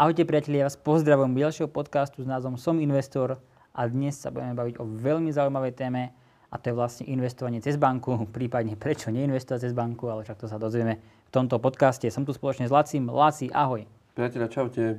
[0.00, 3.38] Ahojte priatelia, ja vás pozdravujem ďalšieho podcastu s názvom Som investor
[3.70, 6.10] a dnes sa budeme baviť o veľmi zaujímavej téme
[6.50, 10.50] a to je vlastne investovanie cez banku, prípadne prečo neinvestovať cez banku, ale však to
[10.50, 12.10] sa dozvieme v tomto podcaste.
[12.10, 13.06] Som tu spoločne s Lacim.
[13.06, 13.86] Laci, ahoj.
[14.18, 14.98] Priatelia, čaute.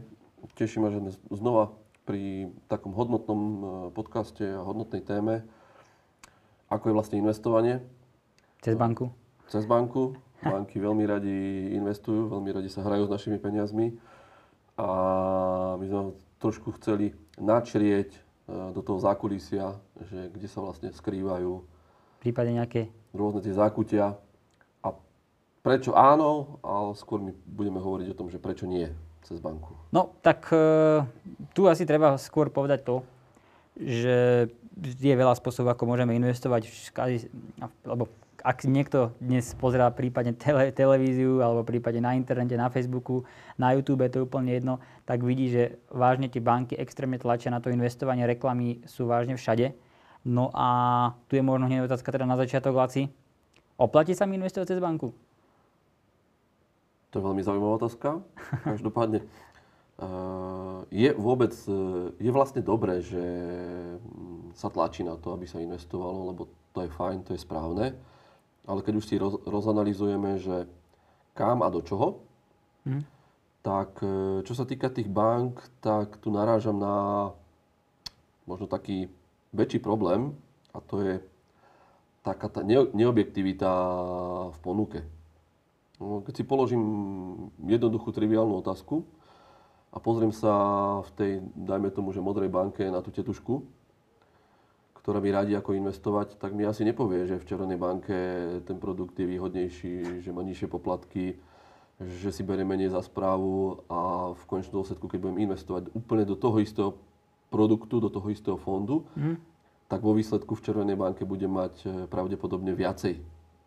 [0.55, 1.75] Teším ma, že dnes znova
[2.07, 3.57] pri takom hodnotnom e,
[3.91, 5.43] podcaste a hodnotnej téme,
[6.71, 7.84] ako je vlastne investovanie.
[8.62, 9.12] Cez banku?
[9.50, 10.16] Cez banku.
[10.41, 11.38] Banky veľmi radi
[11.77, 13.94] investujú, veľmi radi sa hrajú s našimi peniazmi
[14.73, 14.88] a
[15.77, 16.02] my sme
[16.41, 18.20] trošku chceli načrieť e,
[18.73, 21.62] do toho zákulisia, že kde sa vlastne skrývajú
[22.21, 24.13] prípade nejaké rôzne tie zákutia
[24.85, 24.88] a
[25.66, 28.93] prečo áno, ale skôr my budeme hovoriť o tom, že prečo nie
[29.26, 29.73] cez banku.
[29.90, 31.02] No, tak e,
[31.57, 32.96] tu asi treba skôr povedať to,
[33.82, 36.70] že je veľa spôsobov, ako môžeme investovať,
[37.90, 38.05] lebo
[38.41, 43.24] ak niekto dnes pozerá prípadne tele, televíziu alebo prípadne na internete, na Facebooku,
[43.55, 47.62] na YouTube, to je úplne jedno, tak vidí, že vážne tie banky extrémne tlačia na
[47.62, 49.77] to investovanie, reklamy sú vážne všade.
[50.26, 50.68] No a
[51.30, 53.10] tu je možno hneď otázka teda na začiatok, Laci.
[53.77, 55.13] Oplatí sa mi investovať cez banku?
[57.10, 58.21] To je veľmi zaujímavá otázka.
[58.77, 59.26] Každopádne,
[60.90, 61.54] je vôbec,
[62.18, 63.21] je vlastne dobré, že
[64.58, 66.41] sa tlačí na to, aby sa investovalo, lebo
[66.74, 67.94] to je fajn, to je správne
[68.66, 70.69] ale keď už si roz, rozanalizujeme, že
[71.34, 72.22] kam a do čoho,
[72.85, 73.03] mm.
[73.66, 76.95] tak e, čo sa týka tých bank, tak tu narážam na
[78.45, 79.09] možno taký
[79.56, 80.35] väčší problém
[80.75, 81.16] a to je
[82.22, 83.69] taká tá neobjektivita
[84.53, 85.00] v ponuke.
[85.97, 86.84] No, keď si položím
[87.62, 89.06] jednoduchú triviálnu otázku
[89.94, 90.53] a pozriem sa
[91.06, 93.66] v tej, dajme tomu, že modrej banke na tú tetušku,
[95.02, 98.18] ktorá mi radí, ako investovať, tak mi asi nepovie, že v Červenej banke
[98.69, 101.41] ten produkt je výhodnejší, že má nižšie poplatky,
[101.97, 106.38] že si berie menej za správu a v konečnom dôsledku, keď budem investovať úplne do
[106.38, 106.92] toho istého
[107.50, 109.38] produktu, do toho istého fondu, mm.
[109.90, 113.18] tak vo výsledku v Červenej banke budem mať eh, pravdepodobne viacej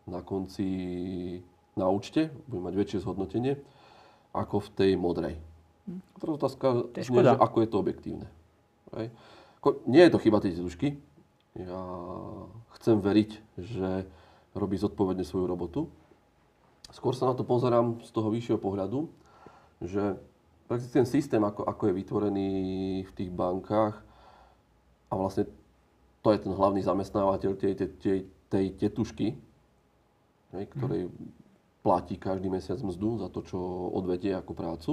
[0.06, 0.66] na konci
[1.74, 3.58] na účte, budem mať väčšie zhodnotenie
[4.30, 5.34] ako v tej modrej.
[5.90, 5.98] Mm.
[6.22, 8.26] Teraz otázka, je nie, že ako je to objektívne.
[8.94, 9.10] Hej.
[9.90, 10.98] Nie je to chyba tej tušky,
[11.54, 11.82] ja
[12.78, 13.30] chcem veriť,
[13.62, 14.06] že
[14.54, 15.80] robí zodpovedne svoju robotu.
[16.90, 19.10] Skôr sa na to pozerám z toho vyššieho pohľadu,
[19.82, 20.18] že
[20.68, 22.50] ten systém, ako, ako je vytvorený
[23.06, 23.98] v tých bankách
[25.10, 25.46] a vlastne
[26.24, 29.36] to je ten hlavný zamestnávateľ tej, tej, tej, tej tetušky,
[30.56, 31.12] hej, ktorej
[31.84, 33.58] platí každý mesiac mzdu za to, čo
[33.92, 34.92] odvedie ako prácu,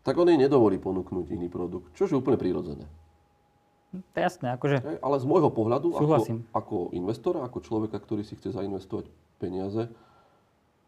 [0.00, 2.88] tak on jej nedovolí ponúknuť iný produkt, čo je úplne prirodzené.
[3.88, 5.00] To je jasné, akože...
[5.00, 9.08] Ale z môjho pohľadu, ako, ako investora, ako človeka, ktorý si chce zainvestovať
[9.40, 9.88] peniaze,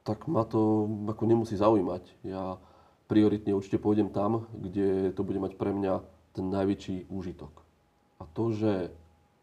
[0.04, 2.04] tak ma to ako nemusí zaujímať.
[2.28, 2.60] Ja
[3.08, 6.04] prioritne určite pôjdem tam, kde to bude mať pre mňa
[6.36, 7.50] ten najväčší úžitok.
[8.20, 8.92] A to, že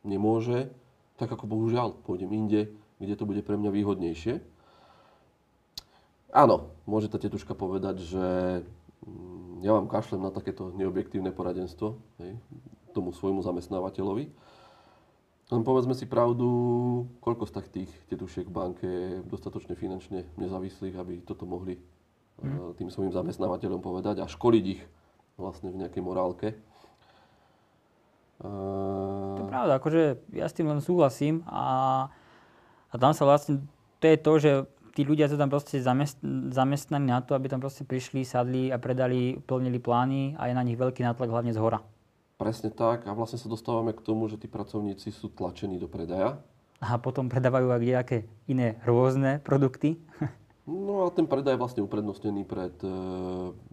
[0.05, 0.69] nemôže,
[1.17, 2.69] tak ako bohužiaľ pôjdem inde,
[3.01, 4.37] kde to bude pre mňa výhodnejšie.
[6.29, 8.25] Áno, môže tá tetuška povedať, že
[9.01, 11.97] mm, ja vám kašlem na takéto neobjektívne poradenstvo.
[12.21, 12.37] Hej
[12.97, 14.25] tomu svojmu zamestnávateľovi.
[15.47, 16.49] Len povedzme si pravdu,
[17.23, 21.79] koľko z tak tých tetušiek v banke je dostatočne finančne nezávislých, aby toto mohli
[22.41, 22.75] mm.
[22.75, 24.81] tým svojim zamestnávateľom povedať a školiť ich
[25.39, 26.47] vlastne v nejakej morálke.
[28.43, 30.01] To je pravda, akože
[30.35, 32.05] ja s tým len súhlasím a,
[32.93, 33.65] a tam sa vlastne,
[33.97, 34.51] to je to, že
[34.93, 36.21] tí ľudia sú tam proste zamest,
[36.53, 40.65] zamestnaní na to, aby tam proste prišli, sadli a predali, plnili plány a je na
[40.65, 41.81] nich veľký nátlak hlavne z hora.
[42.37, 46.37] Presne tak a vlastne sa dostávame k tomu, že tí pracovníci sú tlačení do predaja.
[46.77, 49.97] A potom predávajú aj nejaké iné rôzne produkty.
[50.69, 52.91] No a ten predaj je vlastne uprednostnený pred e,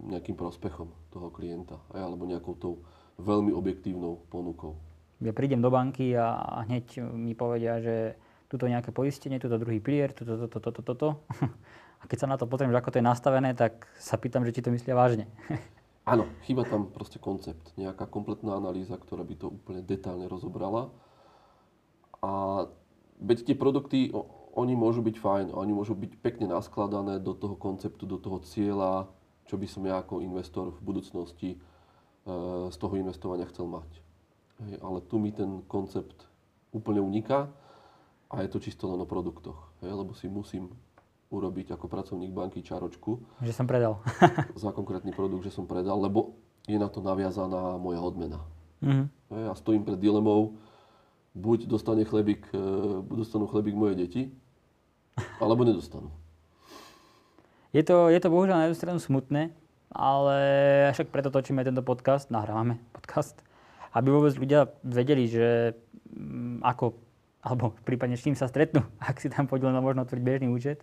[0.08, 2.74] nejakým prospechom toho klienta, alebo nejakou tou
[3.20, 4.78] veľmi objektívnou ponukou.
[5.20, 8.16] Ja prídem do banky a hneď mi povedia, že
[8.48, 11.08] tuto nejaké poistenie, tuto druhý pilier, tuto, toto, toto, toto.
[12.04, 14.60] A keď sa na to že ako to je nastavené, tak sa pýtam, že či
[14.60, 15.24] to myslia vážne.
[16.04, 20.92] Áno, chýba tam proste koncept, nejaká kompletná analýza, ktorá by to úplne detálne rozobrala.
[22.20, 22.64] A
[23.24, 24.12] veď tie produkty,
[24.52, 29.08] oni môžu byť fajn, oni môžu byť pekne naskladané do toho konceptu, do toho cieľa,
[29.48, 31.58] čo by som ja ako investor v budúcnosti e,
[32.68, 33.88] z toho investovania chcel mať.
[34.60, 36.28] Hej, ale tu mi ten koncept
[36.70, 37.48] úplne uniká
[38.28, 40.68] a je to čisto len o produktoch, hej, lebo si musím
[41.34, 43.18] urobiť ako pracovník banky čaročku.
[43.42, 43.98] Že som predal.
[44.54, 46.38] za konkrétny produkt, že som predal, lebo
[46.70, 48.40] je na to naviazaná moja odmena.
[48.80, 49.06] Mm-hmm.
[49.50, 50.56] Ja stojím pred dilemou,
[51.34, 52.58] buď dostane chlebík, e,
[53.10, 54.22] dostanú chlebík moje deti,
[55.38, 56.10] Alebo nedostanú.
[57.74, 59.50] Je to, je to bohužiaľ na jednu stranu smutné,
[59.90, 60.38] ale
[60.94, 63.34] však preto točíme tento podcast, nahrávame podcast,
[63.94, 65.74] aby vôbec ľudia vedeli, že
[66.14, 66.94] mm, ako,
[67.42, 70.82] alebo prípadne s čím sa stretnú, ak si tam pôjdu len možno otvoriť bežný účet.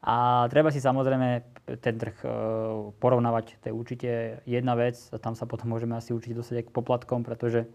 [0.00, 1.44] A treba si samozrejme
[1.84, 2.28] ten trh e,
[2.96, 4.10] porovnávať, to je určite
[4.48, 7.68] jedna vec a tam sa potom môžeme asi určite dostať aj k poplatkom, pretože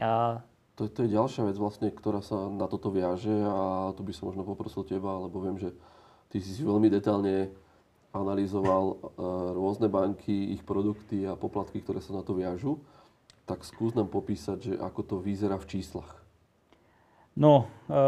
[0.00, 0.40] a
[0.74, 4.32] To, to je ďalšia vec vlastne, ktorá sa na toto viaže a tu by som
[4.32, 5.70] možno poprosil teba, lebo viem, že
[6.32, 7.52] ty si veľmi detálne
[8.16, 8.96] analyzoval e,
[9.52, 12.80] rôzne banky, ich produkty a poplatky, ktoré sa na to viažu.
[13.44, 16.23] Tak skús nám popísať, že ako to vyzerá v číslach.
[17.34, 17.98] No, e,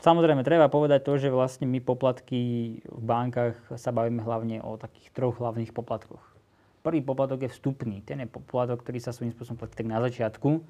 [0.00, 2.40] samozrejme, treba povedať to, že vlastne my poplatky
[2.88, 6.24] v bankách sa bavíme hlavne o takých troch hlavných poplatkoch.
[6.80, 8.00] Prvý poplatok je vstupný.
[8.00, 10.50] Ten je poplatok, ktorý sa svojím spôsobom platí tak na začiatku.
[10.56, 10.60] E,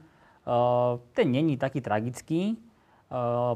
[1.15, 2.43] ten není taký tragický.
[2.51, 2.57] E,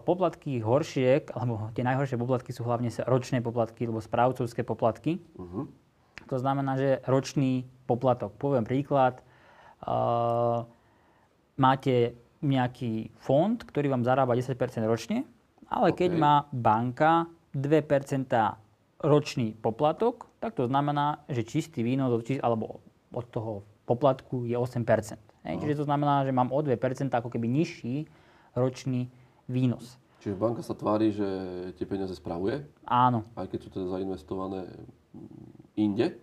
[0.06, 5.18] poplatky horšie, alebo tie najhoršie poplatky sú hlavne ročné poplatky, alebo správcovské poplatky.
[5.34, 5.66] Uh-huh.
[6.30, 8.30] To znamená, že ročný poplatok.
[8.38, 9.18] Poviem príklad.
[9.18, 9.26] E,
[11.58, 12.14] máte
[12.44, 14.54] nejaký fond, ktorý vám zarába 10%
[14.84, 15.24] ročne,
[15.72, 16.20] ale keď OK.
[16.20, 17.26] má banka
[17.56, 18.28] 2%
[19.00, 24.84] ročný poplatok, tak to znamená, že čistý výnos od, alebo od toho poplatku je 8%.
[25.44, 25.54] Hej?
[25.60, 26.76] Čiže to znamená, že mám o 2%
[27.12, 28.08] ako keby nižší
[28.56, 29.08] ročný
[29.48, 30.00] výnos.
[30.24, 31.28] Čiže banka sa tvári, že
[31.76, 34.72] tie peniaze spravuje, Áno, aj keď sú teda zainvestované
[35.76, 36.16] inde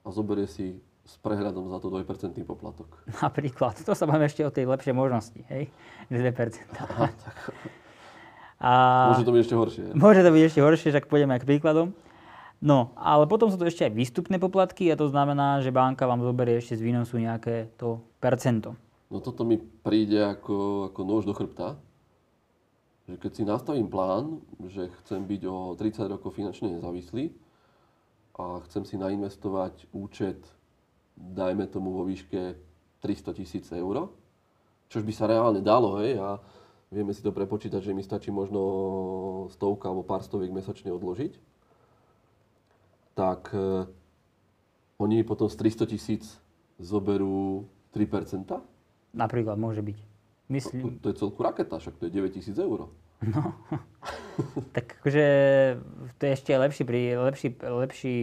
[0.00, 2.88] a zoberie si s prehľadom za to 2% poplatok.
[3.24, 3.76] napríklad.
[3.84, 5.68] To sa bavíme ešte o tej lepšej možnosti, hej?
[6.08, 6.64] 2%.
[6.80, 7.36] Aha, tak
[8.60, 8.70] A...
[9.12, 9.84] môže to byť ešte horšie.
[9.92, 11.92] Môže to byť ešte horšie, však pôjdeme aj k príkladom.
[12.64, 16.24] No, ale potom sú to ešte aj výstupné poplatky a to znamená, že banka vám
[16.24, 18.72] zoberie ešte z výnosu nejaké to percento.
[19.12, 21.76] No toto mi príde ako, ako nôž do chrbta.
[23.04, 27.36] Že keď si nastavím plán, že chcem byť o 30 rokov finančne nezávislý
[28.40, 30.40] a chcem si nainvestovať účet,
[31.16, 32.58] dajme tomu vo výške
[33.02, 34.10] 300 tisíc eur,
[34.90, 36.38] čož by sa reálne dalo, hej, a
[36.94, 41.36] vieme si to prepočítať, že mi stačí možno stovka alebo pár stoviek mesačne odložiť,
[43.14, 43.86] tak e,
[44.98, 46.24] oni potom z 300 tisíc
[46.78, 48.50] zoberú 3%.
[49.14, 49.98] Napríklad môže byť.
[49.98, 52.90] To, Myslím, to je celku raketa, však to je 9000 eur.
[54.76, 55.26] tak akože
[56.18, 56.82] to je ešte lepší,
[57.16, 58.16] lepší, lepší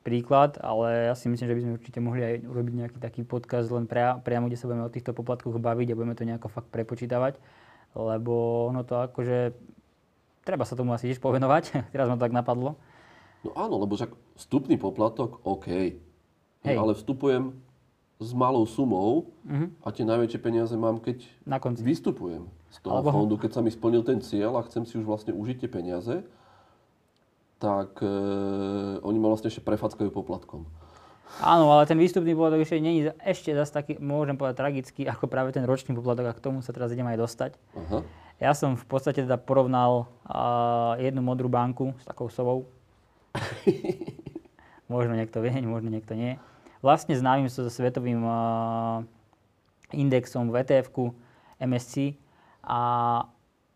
[0.00, 3.68] príklad, ale ja si myslím, že by sme určite mohli aj urobiť nejaký taký podcast
[3.68, 6.68] len pria, priamo, kde sa budeme o týchto poplatkoch baviť a budeme to nejako fakt
[6.68, 7.36] prepočítavať,
[7.92, 8.32] lebo
[8.66, 9.52] ono to akože,
[10.42, 12.80] treba sa tomu asi tiež povenovať, teraz ma to tak napadlo.
[13.40, 15.66] No áno, lebo však vstupný poplatok, OK.
[16.60, 16.76] Hej.
[16.76, 17.56] Ale vstupujem
[18.16, 19.80] s malou sumou Mhm.
[19.80, 21.80] a tie najväčšie peniaze mám, keď Na konci.
[21.80, 25.04] vystupujem z toho Alebo- fondu, keď sa mi splnil ten cieľ a chcem si už
[25.04, 26.20] vlastne užiť tie peniaze,
[27.60, 28.08] tak e,
[29.04, 30.64] oni ma vlastne ešte prefackajú poplatkom.
[31.38, 35.54] Áno, ale ten výstupný poplatok ešte je ešte zase taký, môžem povedať, tragický, ako práve
[35.54, 37.52] ten ročný poplatok a k tomu sa teraz idem aj dostať.
[37.76, 38.02] Aha.
[38.40, 42.66] Ja som v podstate teda porovnal a, jednu modrú banku s takou sovou.
[44.90, 46.40] možno niekto vie, možno niekto nie.
[46.80, 48.38] Vlastne známym so svetovým a,
[49.92, 51.12] indexom v ETF-ku
[51.60, 52.16] MSC.
[52.64, 52.80] A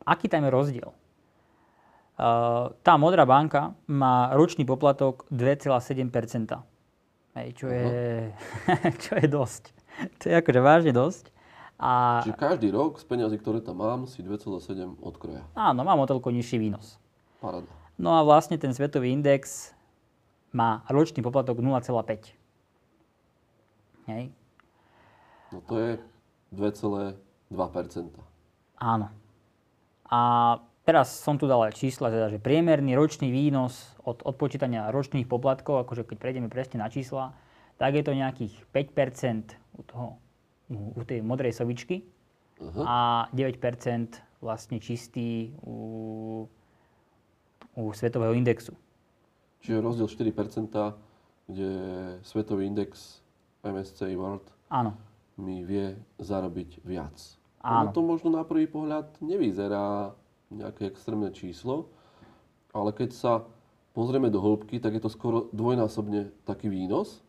[0.02, 0.90] aký tam je rozdiel?
[2.14, 6.06] A, tá modrá banka má ročný poplatok 2,7%.
[7.34, 8.30] Hej, čo, je,
[9.02, 9.74] čo je dosť.
[10.22, 11.34] To je akože vážne dosť.
[11.74, 15.42] A Čiže každý rok z peniazy, ktoré tam mám, si 2,7 odkroja.
[15.58, 17.02] áno, mám o toľko nižší výnos.
[17.42, 17.66] Paráda.
[17.98, 19.74] No a vlastne ten svetový index
[20.54, 22.30] má ročný poplatok 0,5.
[24.06, 24.30] Hej?
[25.50, 25.92] No to je
[26.54, 27.18] 2,2%.
[28.78, 29.10] Áno.
[30.06, 30.20] A
[30.84, 35.88] teraz som tu dal aj čísla, teda, že priemerný ročný výnos od odpočítania ročných poplatkov,
[35.88, 37.32] akože keď prejdeme presne na čísla,
[37.80, 40.08] tak je to nejakých 5% u, toho,
[40.70, 42.06] u, tej modrej sovičky
[42.62, 42.82] Aha.
[42.84, 42.98] a
[43.34, 46.46] 9% vlastne čistý u,
[47.74, 48.76] u svetového indexu.
[49.64, 50.68] Čiže rozdiel 4%,
[51.48, 51.72] kde
[52.20, 53.20] svetový index
[53.64, 54.92] MSCI World Áno.
[55.40, 57.16] mi vie zarobiť viac.
[57.64, 57.88] Áno.
[57.88, 60.12] Ono to možno na prvý pohľad nevyzerá
[60.48, 61.88] nejaké extrémne číslo,
[62.70, 63.32] ale keď sa
[63.90, 67.22] pozrieme do hĺbky, tak je to skoro dvojnásobne taký výnos,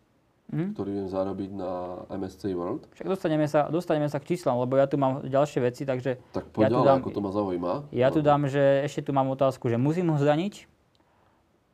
[0.47, 0.73] Mhm.
[0.73, 1.71] ktorý viem zarobiť na
[2.07, 2.85] MSCI World.
[2.91, 6.45] Však dostaneme sa, dostaneme sa k číslam, lebo ja tu mám ďalšie veci, takže Tak
[6.45, 7.73] Ja poď tu ďalej, dám- ako to ma zaujíma.
[7.91, 10.53] ja tu dám, že ešte tu mám otázku, že musím ho zdaniť?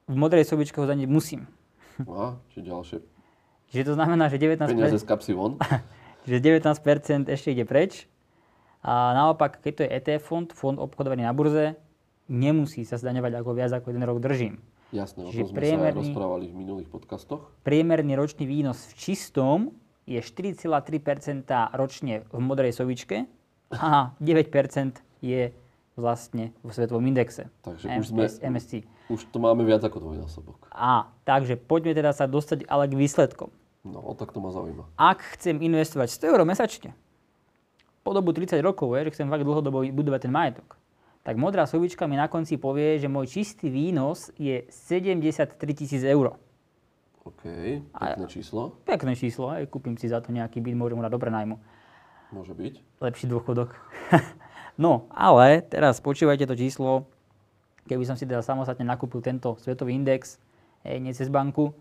[0.08, 1.48] V modrej sobičke ho zdaniť musím.
[2.02, 3.00] Aha, či ďalšie
[3.70, 5.56] Čiže to znamená, že 19%, peniaze z kapsy von.
[6.28, 6.76] že 19%
[7.26, 8.08] ešte ide preč.
[8.82, 11.78] A naopak, keď to je ETF fond, fond obchodovaný na burze,
[12.26, 14.58] nemusí sa zdaňovať ako viac ako jeden rok držím.
[14.92, 17.48] Jasné, o Čiže tom sme sa rozprávali v minulých podcastoch.
[17.62, 19.58] Priemerný ročný výnos v čistom
[20.04, 23.24] je 4,3% ročne v modrej sovičke
[23.72, 24.52] a 9%
[25.22, 25.54] je
[25.94, 27.48] vlastne vo svetovom indexe.
[27.62, 28.72] Takže M- už sme- MSC.
[29.08, 30.68] Už to máme viac ako dvojnásobok.
[30.72, 33.52] A, takže poďme teda sa dostať ale k výsledkom.
[33.84, 34.88] No, tak to ma zaujíma.
[34.94, 36.92] Ak chcem investovať 100 eur mesačne,
[38.02, 40.78] po dobu 30 rokov, je, že chcem fakt dlhodobo budovať ten majetok,
[41.22, 46.34] tak modrá sovička mi na konci povie, že môj čistý výnos je 73 tisíc eur.
[47.22, 47.46] OK,
[47.94, 48.74] pekné číslo.
[48.82, 51.62] Pekné číslo, aj kúpim si za to nejaký byt, môžem mu dať dobre najmu.
[52.34, 52.74] Môže byť.
[52.98, 53.78] Lepší dôchodok.
[54.82, 57.06] no, ale teraz počúvajte to číslo,
[57.86, 60.42] keby som si teda samostatne nakúpil tento svetový index,
[60.82, 61.78] hej, nie cez banku,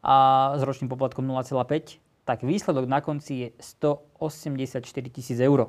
[0.00, 5.68] a s ročným poplatkom 0,5, tak výsledok na konci je 184 tisíc eur.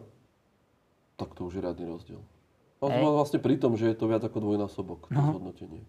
[1.16, 2.20] Tak to už je riadny rozdiel.
[2.82, 5.36] A vlastne pri tom, že je to viac ako dvojnásobok, to No.
[5.36, 5.82] zhodnotenie.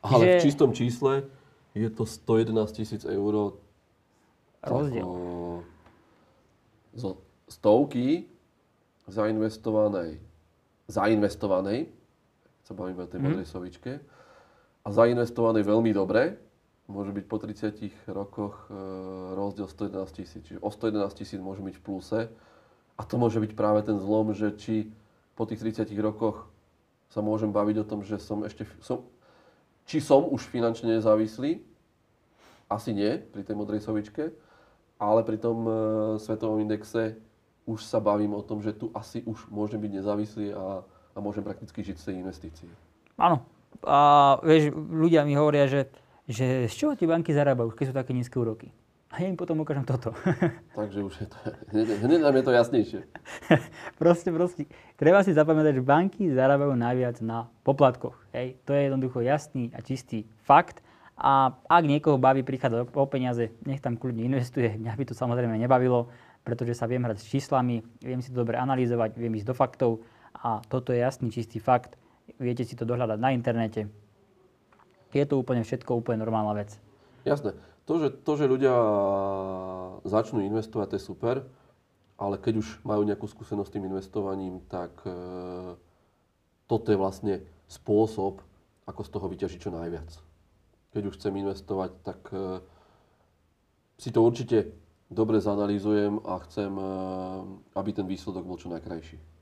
[0.00, 1.12] Ale v Čiže- čistom čísle
[1.74, 3.58] je to 111 tisíc eur.
[4.62, 5.04] Rozdiel.
[6.94, 8.24] Zo stovky
[9.04, 10.16] zainvestovanej,
[10.88, 11.90] zainvestovanej,
[12.64, 13.26] sa bavíme o tej Mhm.
[13.28, 13.92] modrej sovičke,
[14.80, 16.36] a zainvestovanej veľmi dobre,
[16.86, 18.76] môže byť po 30 rokoch e,
[19.32, 20.42] rozdiel 111 tisíc.
[20.44, 22.20] Čiže o 111 tisíc môže byť v pluse.
[22.94, 24.92] A to môže byť práve ten zlom, že či
[25.34, 26.46] po tých 30 rokoch
[27.08, 28.68] sa môžem baviť o tom, že som ešte...
[28.84, 29.08] Som,
[29.88, 31.64] či som už finančne nezávislý?
[32.68, 34.32] Asi nie, pri tej modrej sovičke.
[35.00, 35.72] Ale pri tom e,
[36.20, 37.16] svetovom indexe
[37.64, 40.84] už sa bavím o tom, že tu asi už môžem byť nezávislý a,
[41.16, 42.68] a môžem prakticky žiť z tej investície.
[43.16, 43.40] Áno.
[43.82, 45.90] A vieš, ľudia mi hovoria, že,
[46.28, 48.72] že z čoho tie banky zarábajú, keď sú také nízke úroky.
[49.14, 50.10] A ja im potom ukážem toto.
[50.78, 51.38] Takže už je to,
[51.70, 53.00] hneď, hneď nám je to jasnejšie.
[54.02, 54.66] proste, proste.
[54.98, 58.18] Treba si zapamätať, že banky zarábajú najviac na poplatkoch.
[58.34, 58.58] Hej.
[58.66, 60.82] To je jednoducho jasný a čistý fakt.
[61.14, 64.74] A ak niekoho baví prichádzať o peniaze, nech tam kľudne investuje.
[64.74, 66.10] Mňa by to samozrejme nebavilo,
[66.42, 70.02] pretože sa viem hrať s číslami, viem si to dobre analyzovať, viem ísť do faktov
[70.34, 71.94] a toto je jasný, čistý fakt.
[72.42, 73.86] Viete si to dohľadať na internete.
[75.14, 76.74] Je to úplne všetko úplne normálna vec.
[77.22, 77.54] Jasné.
[77.86, 78.74] To že, to, že ľudia
[80.08, 81.36] začnú investovať, to je super,
[82.16, 85.12] ale keď už majú nejakú skúsenosť s tým investovaním, tak e,
[86.64, 87.34] toto je vlastne
[87.68, 88.40] spôsob,
[88.88, 90.08] ako z toho vyťažiť čo najviac.
[90.96, 92.64] Keď už chcem investovať, tak e,
[94.00, 94.72] si to určite
[95.12, 96.86] dobre zanalýzujem a chcem, e,
[97.76, 99.33] aby ten výsledok bol čo najkrajší.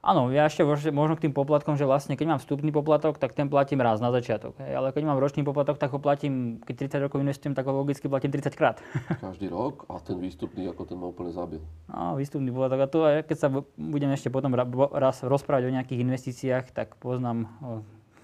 [0.00, 0.64] Áno, ja ešte
[0.96, 4.08] možno k tým poplatkom, že vlastne keď mám vstupný poplatok, tak ten platím raz na
[4.08, 4.56] začiatok.
[4.56, 7.76] Hej, ale keď mám ročný poplatok, tak ho platím, keď 30 rokov investujem, tak ho
[7.76, 8.80] logicky platím 30 krát.
[9.20, 11.60] Každý rok a ten výstupný, ako ten ma úplne zabil.
[11.92, 12.80] No, výstupný poplatok.
[12.80, 17.52] A to, keď sa bu- budeme ešte potom raz rozprávať o nejakých investíciách, tak poznám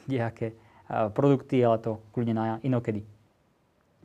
[0.09, 0.56] nejaké
[1.12, 3.04] produkty, ale to kľudne na inokedy.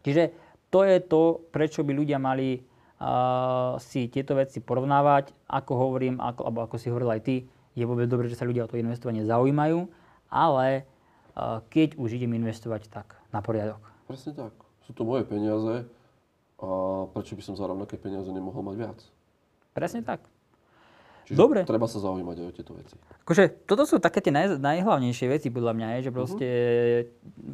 [0.04, 0.36] Čiže
[0.68, 2.68] to je to, prečo by ľudia mali
[3.80, 5.32] si tieto veci porovnávať.
[5.48, 7.36] Ako hovorím, ako, alebo ako si hovoril aj ty,
[7.76, 9.88] je vôbec dobré, že sa ľudia o to investovanie zaujímajú,
[10.28, 10.84] ale
[11.36, 13.80] a, keď už idem investovať, tak na poriadok.
[14.08, 14.54] Presne tak.
[14.84, 15.88] Sú to moje peniaze
[16.62, 16.68] a
[17.16, 19.00] prečo by som za rovnaké peniaze nemohol mať viac?
[19.72, 20.22] Presne tak.
[21.26, 21.60] Čiže Dobre.
[21.64, 22.96] treba sa zaujímať aj o tieto veci.
[23.24, 26.48] Akože, toto sú také tie naj, najhlavnejšie veci podľa mňa, je, že proste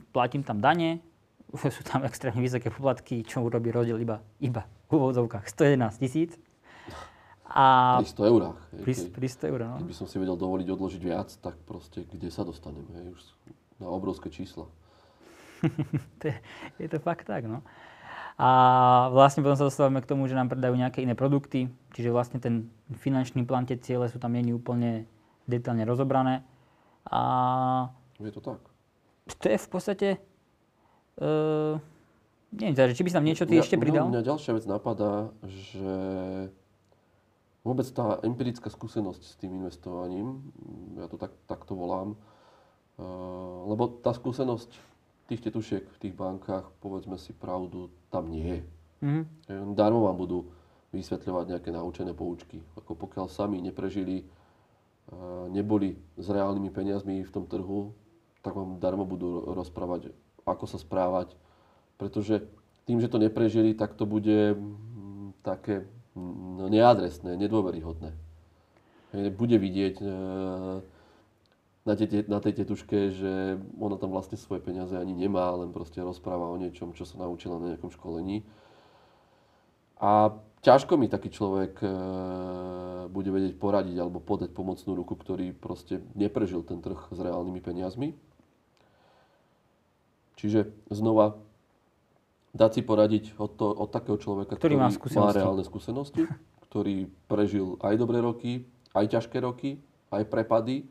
[0.09, 1.03] platím tam dane,
[1.75, 6.31] sú tam extrémne vysoké poplatky, čo urobí rozdiel iba, iba v úvodzovkách 111 tisíc.
[7.47, 8.59] A Pri 100 eurách.
[8.75, 9.75] hej, pri, keď, pri 100 eur, no.
[9.79, 12.83] keď by som si vedel dovoliť odložiť viac, tak proste kde sa dostanem?
[12.91, 13.21] Hej, už
[13.79, 14.67] na obrovské čísla.
[16.19, 16.35] to je,
[16.77, 17.63] je to fakt tak, no.
[18.37, 18.49] A
[19.09, 22.69] vlastne potom sa dostávame k tomu, že nám predajú nejaké iné produkty, čiže vlastne ten
[23.01, 25.09] finančný plán, tie ciele sú tam není úplne
[25.49, 26.45] detailne rozobrané.
[27.09, 27.89] A
[28.21, 28.61] Je to tak.
[29.39, 30.07] to je v podstate...
[31.17, 31.81] Uh,
[32.53, 34.05] neviem, teda, či by sa tam niečo ty Mňa- ešte pridal?
[34.05, 35.89] Mňa, mňa ďalšia vec napadá, že
[37.67, 40.39] vôbec tá empirická skúsenosť s tým investovaním,
[40.95, 43.03] ja to tak, takto volám, eh,
[43.67, 44.71] lebo tá skúsenosť
[45.27, 48.61] tých tetušiek v tých bankách, povedzme si pravdu, tam nie je.
[49.03, 49.21] Mhm.
[49.67, 50.47] Oni Darmo vám budú
[50.95, 52.63] vysvetľovať nejaké naučené poučky.
[52.79, 57.91] Ako pokiaľ sami neprežili, eh, neboli s reálnymi peniazmi v tom trhu,
[58.39, 60.15] tak vám darmo budú ro- rozprávať,
[60.47, 61.35] ako sa správať.
[61.99, 62.47] Pretože
[62.87, 65.83] tým, že to neprežili, tak to bude mm, také
[66.57, 68.11] no, neadresné, nedôveryhodné.
[69.37, 70.09] Bude vidieť eh,
[71.87, 73.31] na, tej, na tej tetuške, že
[73.79, 77.61] ona tam vlastne svoje peniaze ani nemá, len proste rozpráva o niečom, čo sa naučila
[77.63, 78.43] na nejakom školení.
[79.97, 81.87] A ťažko mi taký človek e,
[83.09, 88.13] bude vedieť poradiť alebo podať pomocnú ruku, ktorý proste neprežil ten trh s reálnymi peniazmi.
[90.37, 91.39] Čiže znova
[92.55, 96.27] dať si poradiť od, to, od takého človeka, ktorý, má, má reálne skúsenosti,
[96.67, 99.79] ktorý prežil aj dobré roky, aj ťažké roky,
[100.11, 100.87] aj prepady,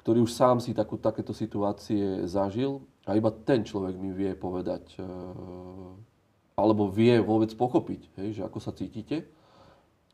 [0.00, 4.96] ktorý už sám si takú, takéto situácie zažil a iba ten človek mi vie povedať,
[4.96, 5.04] e,
[6.56, 9.28] alebo vie vôbec pochopiť, hej, že ako sa cítite,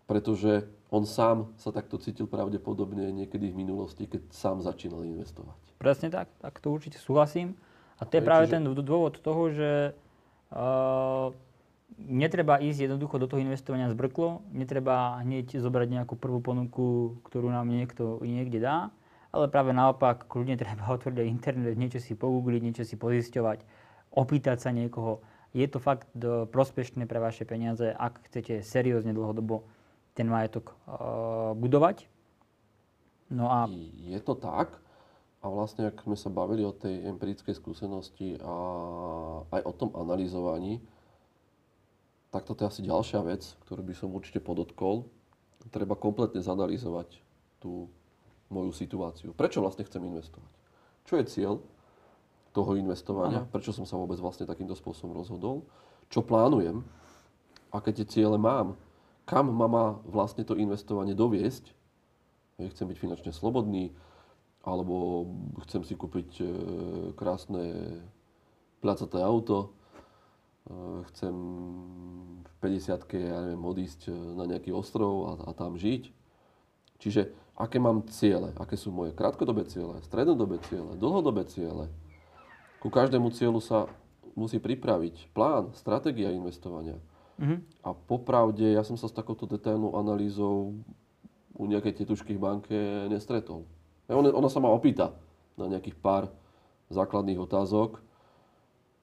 [0.06, 5.58] pretože on sám sa takto cítil pravdepodobne niekedy v minulosti, keď sám začínal investovať.
[5.82, 7.58] Presne tak, tak to určite súhlasím.
[7.98, 8.54] A to je práve čiže...
[8.60, 9.70] ten dôvod toho, že
[11.96, 17.66] netreba ísť jednoducho do toho investovania zbrklo, netreba hneď zobrať nejakú prvú ponuku, ktorú nám
[17.72, 18.92] niekto niekde dá,
[19.32, 23.64] ale práve naopak, kľudne treba otvoriť aj internet, niečo si pogoogliť, niečo si pozisťovať,
[24.12, 25.24] opýtať sa niekoho.
[25.56, 26.08] Je to fakt
[26.52, 29.64] prospešné pre vaše peniaze, ak chcete seriózne dlhodobo
[30.12, 32.08] ten majetok uh, budovať.
[33.32, 33.64] No a...
[34.04, 34.76] Je to tak.
[35.46, 38.54] A vlastne, ak sme sa bavili o tej empirickej skúsenosti a
[39.54, 40.82] aj o tom analyzovaní,
[42.34, 45.06] tak toto je asi ďalšia vec, ktorú by som určite podotkol.
[45.70, 47.22] Treba kompletne zanalýzovať
[47.62, 47.86] tú
[48.50, 49.30] moju situáciu.
[49.38, 50.50] Prečo vlastne chcem investovať?
[51.06, 51.54] Čo je cieľ
[52.50, 53.46] toho investovania?
[53.46, 53.50] Aha.
[53.54, 55.62] Prečo som sa vôbec vlastne takýmto spôsobom rozhodol?
[56.10, 56.82] Čo plánujem?
[57.70, 58.74] Aké tie ciele mám?
[59.30, 61.70] Kam ma má vlastne to investovanie doviesť?
[62.58, 63.94] Chcem byť finančne slobodný,
[64.66, 65.24] alebo
[65.62, 66.46] chcem si kúpiť e,
[67.14, 67.96] krásne
[68.82, 69.70] placaté auto,
[70.66, 71.34] e, chcem
[72.42, 76.10] v 50 ja neviem, odísť e, na nejaký ostrov a, a tam žiť.
[76.98, 81.86] Čiže aké mám ciele, aké sú moje krátkodobé ciele, strednodobé ciele, dlhodobé ciele.
[82.82, 83.86] Ku každému cieľu sa
[84.34, 86.98] musí pripraviť plán, stratégia investovania.
[87.38, 87.86] Mm-hmm.
[87.86, 90.74] A popravde, ja som sa s takouto detailnou analýzou
[91.56, 93.64] u nejakej tetušky v banke nestretol.
[94.06, 95.14] Ona, ona sa ma opýta
[95.58, 96.30] na nejakých pár
[96.92, 97.98] základných otázok,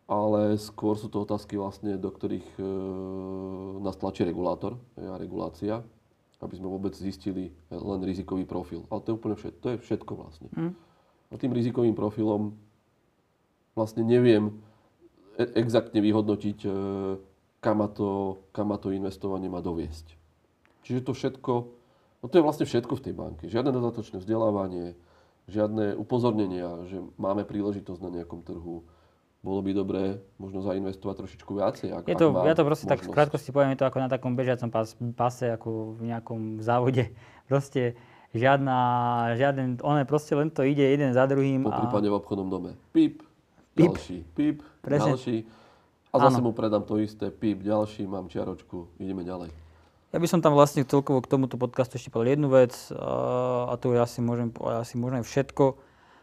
[0.07, 2.63] ale skôr sú to otázky vlastne, do ktorých e,
[3.83, 5.83] nás tlačí regulátor a regulácia,
[6.43, 8.83] aby sme vôbec zistili len rizikový profil.
[8.91, 10.49] Ale to je úplne všetko, to je všetko vlastne.
[10.51, 10.73] Mm.
[11.31, 12.55] A tým rizikovým profilom
[13.73, 14.59] vlastne neviem
[15.39, 16.69] e- exaktne vyhodnotiť, e,
[17.63, 20.19] kam, ma to, kam ma to investovanie má doviesť.
[20.83, 21.53] Čiže to všetko
[22.23, 23.43] No to je vlastne všetko v tej banke.
[23.51, 24.95] Žiadne dodatočné vzdelávanie,
[25.51, 28.87] žiadne upozornenia, že máme príležitosť na nejakom trhu.
[29.43, 31.91] Bolo by dobré možno zainvestovať trošičku viacej.
[31.91, 33.03] Ak, je to, ak ja to proste možnosť.
[33.03, 34.87] tak v krátkosti poviem, je to ako na takom bežiacom pas,
[35.19, 37.11] pase, ako v nejakom závode.
[37.51, 37.99] Proste
[38.31, 38.77] žiadna,
[39.35, 41.67] žiaden, one proste len to ide jeden za druhým.
[41.67, 42.11] Po prípade a...
[42.11, 42.71] v obchodnom dome.
[42.95, 43.19] Pip,
[43.75, 43.93] pip.
[43.93, 45.19] ďalší, pip, Presne.
[45.19, 45.37] ďalší.
[46.13, 46.49] A zase ano.
[46.49, 49.51] mu predám to isté, pip, ďalší, mám čiaročku, ideme ďalej.
[50.13, 53.97] Ja by som tam vlastne celkovo k tomuto podcastu ešte povedal jednu vec a to
[53.97, 55.73] ja si môžem asi aj všetko.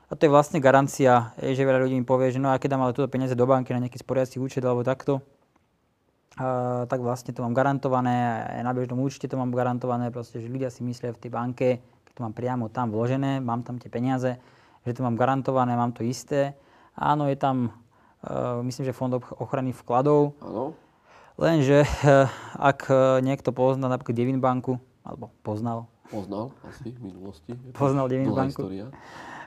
[0.07, 2.87] A to je vlastne garancia, že veľa ľudí mi povie, že no a keď dám
[2.87, 5.27] ale túto peniaze do banky na nejaký sporiaci účet alebo takto,
[6.39, 10.47] a, tak vlastne to mám garantované, aj na bežnom účte to mám garantované, proste, že
[10.47, 13.91] ľudia si myslia v tej banke, keď to mám priamo tam vložené, mám tam tie
[13.91, 14.39] peniaze,
[14.87, 16.55] že to mám garantované, mám to isté.
[16.95, 17.75] Áno, je tam,
[18.23, 20.39] uh, myslím, že fond ochrany vkladov.
[20.43, 20.79] Áno
[21.41, 22.29] Lenže eh,
[22.61, 25.89] ak eh, niekto pozná napríklad Devin banku, alebo poznal.
[26.13, 27.57] Poznal asi v minulosti.
[27.73, 28.69] Poznal Devin banku.
[28.69, 28.93] História.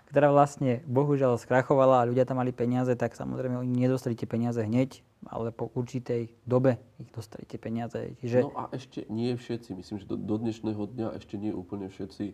[0.10, 4.62] Ktorá vlastne bohužiaľ skrachovala a ľudia tam mali peniaze, tak samozrejme oni nedostali tie peniaze
[4.62, 8.14] hneď, ale po určitej dobe ich dostali tie peniaze.
[8.22, 8.46] Čiže...
[8.46, 12.30] No a ešte nie všetci, myslím, že do, do dnešného dňa ešte nie úplne všetci,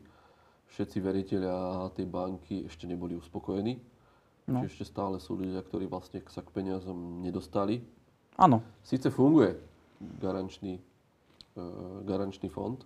[0.76, 3.80] všetci veriteľia tej banky ešte neboli uspokojení.
[4.52, 4.60] No.
[4.60, 7.80] Čiže ešte stále sú ľudia, ktorí vlastne sa k peniazom nedostali
[8.40, 8.64] Áno.
[8.88, 9.60] Sice funguje
[10.00, 11.64] garančný, e,
[12.08, 12.80] garančný fond,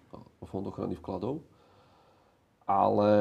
[0.50, 1.46] fond ochrany vkladov,
[2.66, 3.12] ale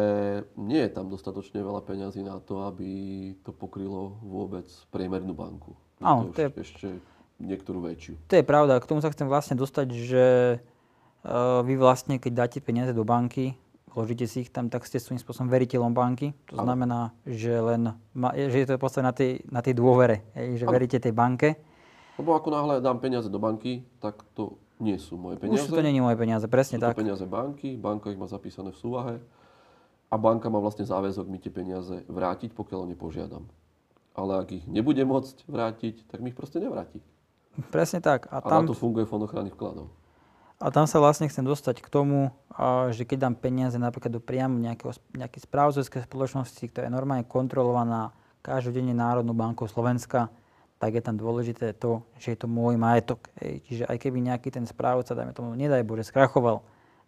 [0.57, 2.89] nie je tam dostatočne veľa peňazí na to, aby
[3.45, 5.77] to pokrylo vôbec priemernú banku.
[6.01, 6.89] Áno, to je ešte
[7.43, 8.17] niektorú väčšiu.
[8.31, 8.79] To je pravda.
[8.79, 10.27] K tomu sa chcem vlastne dostať, že
[11.27, 13.59] uh, vy vlastne, keď dáte peniaze do banky,
[13.91, 16.35] vložíte si ich tam, tak ste svojím spôsobom veriteľom banky.
[16.55, 16.67] To ano.
[16.71, 17.99] znamená, že, len,
[18.47, 20.75] že je to v podstate na tej, na tej dôvere, že ano.
[20.75, 21.59] veríte tej banke.
[22.21, 25.65] Lebo ako náhle dám peniaze do banky, tak to nie sú moje peniaze.
[25.65, 26.95] Už to nie sú moje peniaze, presne sú tak.
[26.99, 29.17] to peniaze banky, banka ich má zapísané v súvahe
[30.13, 33.49] a banka má vlastne záväzok mi tie peniaze vrátiť, pokiaľ o ne požiadam.
[34.13, 37.01] Ale ak ich nebude môcť vrátiť, tak mi ich proste nevráti.
[37.73, 38.29] Presne tak.
[38.29, 39.89] A, tam, a na to funguje fond ochrany vkladov.
[40.63, 42.31] A tam sa vlastne chcem dostať k tomu,
[42.95, 48.15] že keď dám peniaze napríklad do priamo nejakého, nejakej správcovskej spoločnosti, ktorá je normálne kontrolovaná
[48.47, 50.31] každodenne Národnou bankou Slovenska,
[50.83, 53.31] tak je tam dôležité to, že je to môj majetok.
[53.39, 53.63] Hej.
[53.71, 56.59] Čiže aj keby nejaký ten správca, dajme tomu, nedaj Bože, skrachoval,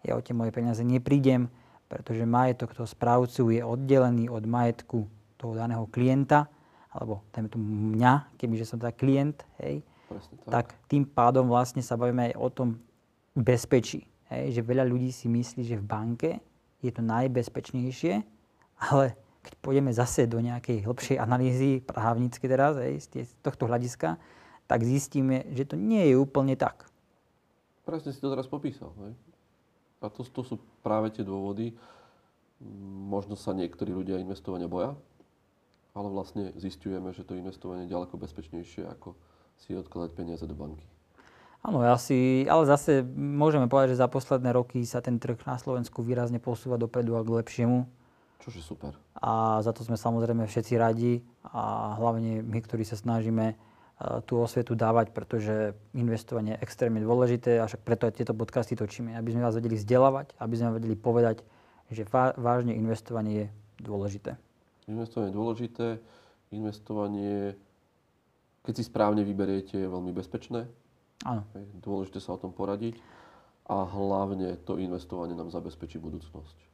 [0.06, 1.50] ja o tie moje peniaze neprídem,
[1.90, 6.46] pretože majetok toho správcu je oddelený od majetku toho daného klienta,
[6.94, 7.66] alebo dajme tomu
[7.98, 10.50] mňa, kebyže som teda klient, hej, Presne tak.
[10.54, 12.68] tak tým pádom vlastne sa bavíme aj o tom
[13.34, 14.06] bezpečí.
[14.30, 16.30] Hej, že veľa ľudí si myslí, že v banke
[16.78, 18.22] je to najbezpečnejšie,
[18.86, 24.16] ale keď pôjdeme zase do nejakej hĺbšej analýzy, právnicky teraz, hej, z, tohto hľadiska,
[24.64, 26.88] tak zistíme, že to nie je úplne tak.
[27.84, 28.96] Presne si to teraz popísal.
[29.04, 29.12] Hej?
[30.00, 31.76] A to, to sú práve tie dôvody.
[33.12, 34.96] Možno sa niektorí ľudia investovania boja,
[35.92, 39.12] ale vlastne zistujeme, že to investovanie je ďaleko bezpečnejšie, ako
[39.60, 40.88] si odkladať peniaze do banky.
[41.64, 45.56] Áno, ja si, ale zase môžeme povedať, že za posledné roky sa ten trh na
[45.56, 47.88] Slovensku výrazne posúva dopredu a k lepšiemu.
[48.44, 48.92] Čože super.
[49.16, 53.56] A za to sme samozrejme všetci radi a hlavne my, ktorí sa snažíme eh,
[54.28, 59.16] tú osvetu dávať, pretože investovanie je extrémne dôležité a však preto aj tieto podcasty točíme,
[59.16, 61.40] aby sme vás vedeli vzdelávať, aby sme vedeli povedať,
[61.88, 62.04] že
[62.36, 63.46] vážne investovanie je
[63.80, 64.36] dôležité.
[64.92, 65.86] Investovanie je dôležité.
[66.52, 67.56] Investovanie,
[68.60, 70.68] keď si správne vyberiete, je veľmi bezpečné.
[71.24, 71.48] Áno,
[71.80, 73.00] Dôležité sa o tom poradiť.
[73.64, 76.73] A hlavne to investovanie nám zabezpečí budúcnosť.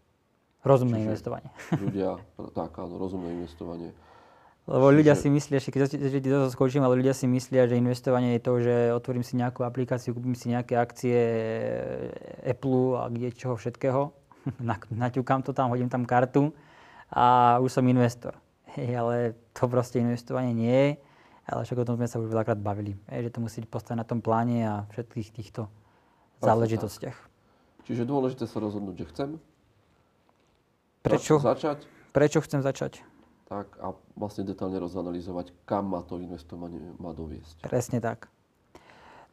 [0.62, 1.50] Rozumné Čiže- investovanie.
[1.72, 2.10] Ľudia,
[2.52, 3.90] tak áno, rozumné investovanie.
[4.68, 8.36] Lebo ľudia Čiže- si myslia, že keď toho skočím, ale ľudia si myslia, že investovanie
[8.38, 11.16] je to, že otvorím si nejakú aplikáciu, kúpim si nejaké akcie
[12.44, 14.12] Apple a kde čoho všetkého,
[14.64, 16.52] Na- naťukám to tam, hodím tam kartu
[17.12, 18.36] a už som investor.
[18.78, 19.16] Hej, ale
[19.50, 20.90] to proste investovanie nie je,
[21.50, 24.06] ale však o tom sme sa už veľakrát bavili, hej, že to musí postavené na
[24.06, 25.66] tom pláne a všetkých týchto
[26.38, 26.46] tak.
[26.54, 27.18] záležitostiach.
[27.90, 29.30] Čiže je dôležité sa rozhodnúť, že chcem.
[31.00, 33.00] Prečo, Začať prečo chcem začať?
[33.50, 37.66] tak a vlastne detálne rozanalizovať, kam ma to investovanie má doviesť.
[37.66, 38.30] Presne tak.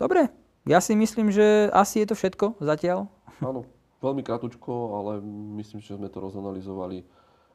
[0.02, 0.34] Dobre,
[0.66, 3.06] ja si myslím, že asi je to všetko zatiaľ.
[3.46, 3.70] Áno,
[4.02, 5.22] veľmi kratučko, ale
[5.62, 7.06] myslím, že sme to rozanalizovali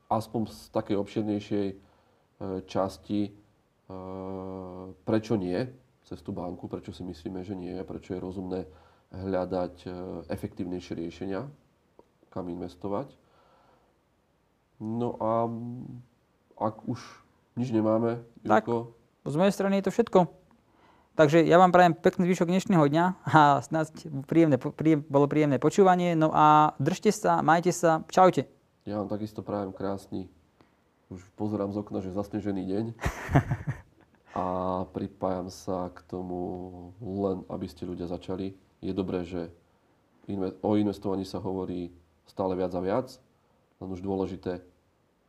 [0.07, 1.77] aspoň z takej obširnejšej e,
[2.71, 3.31] časti, e,
[5.03, 5.67] prečo nie
[6.07, 8.71] cez tú banku, prečo si myslíme, že nie, prečo je rozumné
[9.11, 9.89] hľadať e,
[10.31, 11.43] efektívnejšie riešenia,
[12.31, 13.22] kam investovať.
[14.83, 15.47] No a
[16.59, 16.99] ak už
[17.55, 18.67] nič nemáme, Tak.
[18.67, 20.27] Jurko, Z mojej strany je to všetko.
[21.15, 23.95] Takže ja vám prajem pekný zvyšok dnešného dňa a snad
[24.27, 26.19] príjemné, príjem, bolo príjemné počúvanie.
[26.19, 28.51] No a držte sa, majte sa, čaute.
[28.83, 30.27] Ja vám takisto prajem krásny,
[31.15, 32.85] už pozerám z okna, že zasnežený deň.
[34.33, 34.45] A
[34.97, 36.41] pripájam sa k tomu
[37.05, 38.57] len, aby ste ľudia začali.
[38.81, 39.53] Je dobré, že
[40.65, 41.93] o investovaní sa hovorí
[42.25, 43.13] stále viac a viac,
[43.77, 44.65] len už dôležité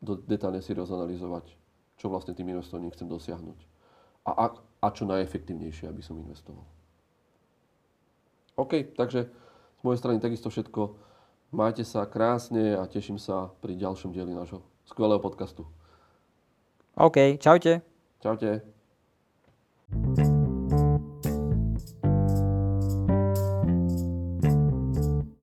[0.03, 1.55] detálne si rozanalizovať,
[1.95, 3.59] čo vlastne tým investovaním chcem dosiahnuť.
[4.27, 4.45] A, a,
[4.83, 6.63] a čo najefektívnejšie, aby som investoval.
[8.59, 9.31] OK, takže
[9.79, 10.95] z mojej strany takisto všetko.
[11.53, 15.65] Majte sa krásne a teším sa pri ďalšom dieli nášho skvelého podcastu.
[16.97, 17.81] OK, čaute.
[18.21, 18.61] Čaute.
[19.93, 20.32] thank you